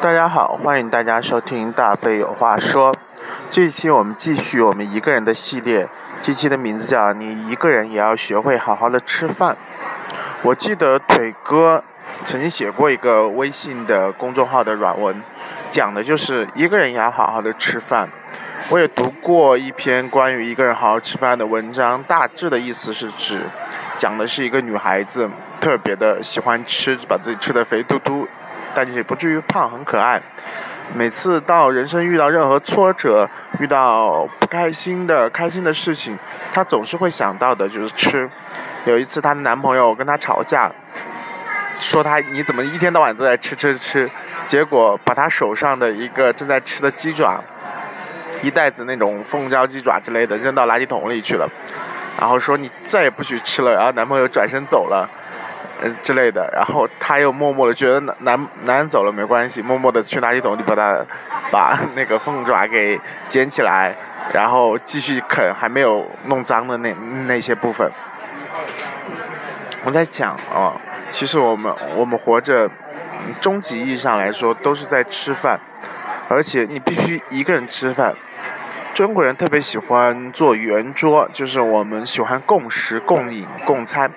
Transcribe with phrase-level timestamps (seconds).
[0.00, 2.94] 大家好，欢迎大家收听大飞有话说。
[3.48, 5.88] 这一期我们继续我们一个人的系列，
[6.20, 9.56] 这期的名字叫“你一个人也要学会好好的吃饭”。
[10.42, 11.84] 我记得腿哥
[12.24, 15.22] 曾经写过一个微信的公众号的软文，
[15.70, 18.08] 讲的就是一个人也要好好的吃饭。
[18.70, 23.42] 我也读过一篇关于一个人好好吃饭的文章，大致的意思是指，
[23.96, 25.30] 讲的是一个女孩子
[25.60, 28.26] 特别的喜欢吃，把自己吃的肥嘟嘟。
[28.74, 30.20] 但是也不至于胖，很可爱。
[30.94, 36.18] 每次到人生遇到任何挫折、遇到不开心的、开心的事情，
[36.52, 38.28] 她总是会想到的就是吃。
[38.84, 40.70] 有一次，她的男朋友跟她吵架，
[41.80, 44.10] 说她你怎么一天到晚都在吃吃吃？
[44.44, 47.42] 结果把她手上的一个正在吃的鸡爪，
[48.42, 51.48] 一袋子那种凤椒鸡爪之类的扔到垃圾桶里去了，
[52.20, 53.72] 然后说你再也不许吃了。
[53.72, 55.08] 然后男朋友转身走了。
[55.82, 61.04] 嗯之类的，然后他又默默的觉得男男人走了没关系，默默的去垃圾桶里把他
[61.50, 63.94] 把那个凤爪给捡起来，
[64.32, 66.92] 然后继续啃还没有弄脏的那
[67.26, 67.90] 那些部分。
[69.84, 72.70] 我在讲啊，其实我们我们活着，
[73.40, 75.60] 终极意义上来说都是在吃饭，
[76.28, 78.14] 而且你必须一个人吃饭。
[78.94, 84.10] 中国人特别喜欢做圆桌，就是我们喜欢共食、共饮、共餐。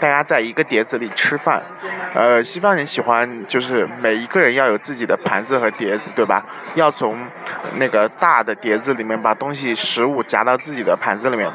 [0.00, 1.62] 大家在一个碟子里吃饭，
[2.14, 6.44] 呃，西方人喜欢就是每一个人要有自己的盘子和碟子，对吧？
[6.74, 7.18] 要从
[7.74, 11.50] 那个大的碟子里面把东西食物夹到自己的盘子里面。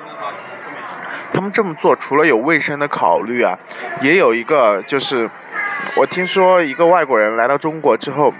[1.33, 3.57] 他们这么做除了有卫生的考虑啊，
[4.01, 5.29] 也有一个就是，
[5.95, 8.33] 我听说一个外国人来到中国之后。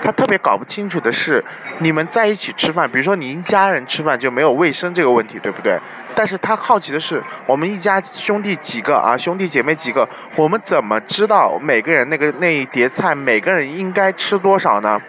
[0.00, 1.44] 他特别搞不清楚的是，
[1.80, 5.76] 你们在一起吃饭，比如说您家人吃饭就没有卫生这个问题，对不对？
[6.18, 15.00] 但是他好奇的是，我们一家兄弟几个啊，兄弟姐妹几个，我们怎么知道每个人那个那一碟菜，每个人应该吃多少呢？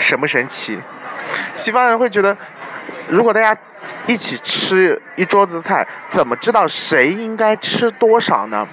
[0.00, 0.76] 神不神奇？
[1.56, 2.36] 西方人会觉得，
[3.06, 3.56] 如果大家
[4.08, 8.66] 一起吃一桌子菜，怎么知道谁应该吃多少呢？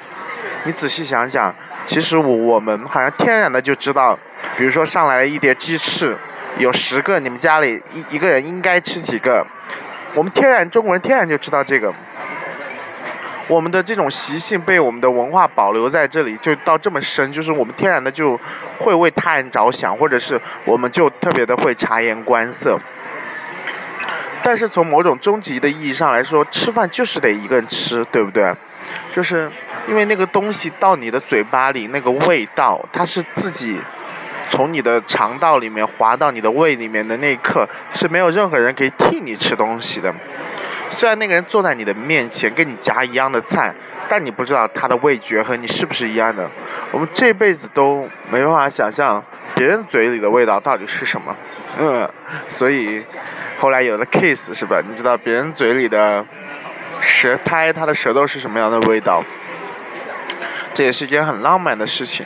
[0.63, 1.53] 你仔细想想，
[1.85, 4.17] 其实我们好像天然的就知道。
[4.57, 6.17] 比如说上来了一碟鸡翅，
[6.57, 9.45] 有十个，你们家里一一个人应该吃几个？
[10.15, 11.93] 我们天然中国人天然就知道这个，
[13.47, 18.39] 我们的这种习性被我们的文化保留在这里，就到这么深，就是我们天然的就
[18.77, 22.79] 会为他人着想，或者是我们就特别的会察言观色。
[24.41, 28.53] 但是从某种终极的意义上来说，吃饭就是得一个人吃，对不对？
[29.13, 29.51] 就是
[29.87, 33.81] 因为那个东西到你的嘴巴里，那个味道它是自己。
[34.49, 40.13] 从你的肠道里面滑到你的胃里面的那一刻，是没有任何人可以替你吃东西的。
[40.89, 43.73] 虽然那个人坐在你的面前跟你夹一样的菜，
[44.07, 46.49] 但你不知道他的味觉和你是不是一样的。
[46.91, 49.21] 我们这辈子都没办法想象
[49.55, 51.35] 别人嘴里的味道到底是什么。
[51.79, 52.07] 嗯，
[52.47, 53.03] 所以
[53.59, 54.79] 后来有了 kiss 是吧？
[54.87, 56.23] 你知道别人嘴里的
[57.01, 59.23] 舌苔，他的舌头是什么样的味道？
[60.75, 62.25] 这也是一件很浪漫的事情，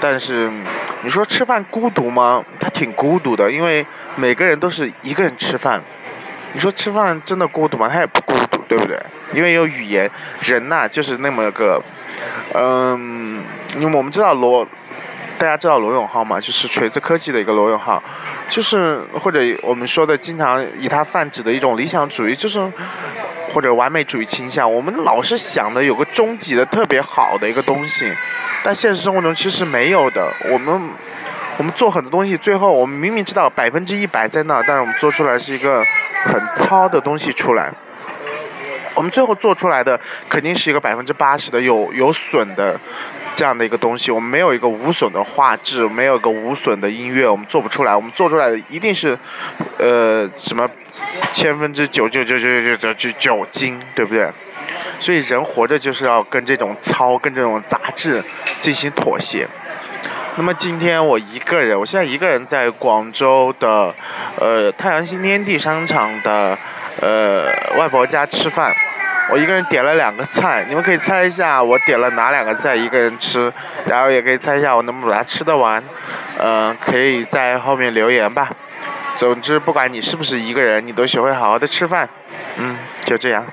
[0.00, 0.52] 但是。
[1.04, 2.42] 你说吃饭孤独吗？
[2.58, 5.80] 他挺孤独的，因为每个人都是一个人吃饭。
[6.54, 7.88] 你说吃饭真的孤独吗？
[7.92, 8.98] 他也不孤独，对不对？
[9.34, 10.10] 因为有语言，
[10.40, 11.82] 人呐就是那么个，
[12.54, 13.44] 嗯，
[13.76, 14.66] 因为我们知道罗，
[15.36, 18.02] 大家知道罗永浩嘛，就是锤子科技的一个罗永浩，
[18.48, 22.72] 就是或者我们说的经常以他泛指的一种理想主义，就是
[23.54, 24.70] 或者完美主义倾向。
[24.70, 28.12] 我们老是想的有个终极的特别好的一个东西。
[28.64, 30.28] 但现实生活中其实没有的。
[30.50, 30.90] 我们
[31.56, 35.84] 我们做很多东西，最后我们明明知道百分之一百在那，但是我们做出来是一个
[36.24, 37.72] 很糙的东西出来。
[38.94, 42.78] 我们最后做出来的肯定是一个百分之八十的有有损的
[43.34, 44.10] 这样的一个东西。
[44.10, 47.94] 我们没有一个无损的画质，没有个无损的音乐，我们做不出来。
[47.94, 49.18] 我们做出来的一定是
[49.78, 50.68] 呃什么
[51.32, 54.30] 千分之九九九九九九九九精，对不对？
[55.00, 58.22] 所以人活着就是要跟这种糙、跟这种杂质
[58.60, 59.46] 进行妥协。
[60.36, 63.94] 那么今天我一个人，我现在一个人在广州的
[64.38, 66.56] 呃太阳新天地商场的
[67.00, 68.74] 呃外婆家吃饭。
[69.30, 73.52] 我一个人点了两个菜，你们可以猜一下我点了哪两个菜一个人吃，
[73.86, 75.82] 然后也可以猜一下我能不能把它吃得完。
[76.38, 78.50] 嗯，可以在后面留言吧。
[79.16, 82.08] 总之，不管你是不是一个人，你都学会好好的吃饭。
[82.56, 83.44] 嗯，就这样。